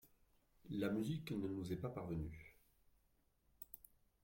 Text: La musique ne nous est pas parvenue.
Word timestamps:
La 0.71 0.89
musique 0.89 1.29
ne 1.29 1.47
nous 1.47 1.71
est 1.71 1.75
pas 1.75 1.87
parvenue. 1.91 2.57